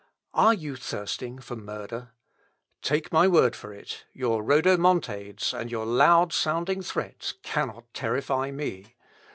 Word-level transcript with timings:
Are 0.33 0.55
you 0.55 0.75
thirsting 0.77 1.37
for 1.37 1.55
murder? 1.55 2.13
Take 2.81 3.11
my 3.11 3.27
word 3.27 3.55
for 3.55 3.71
it, 3.71 4.05
your 4.13 4.41
rhodomontades 4.43 5.53
and 5.53 5.69
your 5.69 5.85
loud 5.85 6.33
sounding 6.33 6.81
threats 6.81 7.35
cannot 7.43 7.93
terrify 7.93 8.49
me. 8.49 8.95